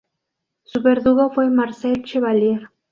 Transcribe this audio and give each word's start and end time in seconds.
Su 0.63 0.81
verdugo 0.81 1.29
fue 1.29 1.51
Marcel 1.51 2.01
Chevalier. 2.03 2.71